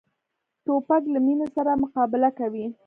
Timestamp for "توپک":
0.63-1.03